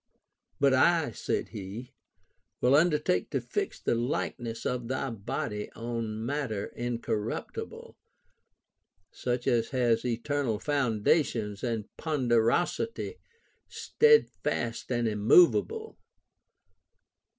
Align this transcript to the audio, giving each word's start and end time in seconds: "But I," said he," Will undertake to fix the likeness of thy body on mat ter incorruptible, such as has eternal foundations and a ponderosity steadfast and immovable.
"But 0.59 0.73
I," 0.73 1.11
said 1.11 1.49
he," 1.49 1.93
Will 2.59 2.73
undertake 2.73 3.29
to 3.29 3.39
fix 3.39 3.79
the 3.79 3.93
likeness 3.93 4.65
of 4.65 4.87
thy 4.87 5.11
body 5.11 5.71
on 5.73 6.25
mat 6.25 6.49
ter 6.49 6.71
incorruptible, 6.75 7.95
such 9.11 9.45
as 9.45 9.69
has 9.69 10.03
eternal 10.03 10.57
foundations 10.57 11.63
and 11.63 11.85
a 11.85 12.01
ponderosity 12.01 13.19
steadfast 13.69 14.91
and 14.91 15.07
immovable. 15.07 15.99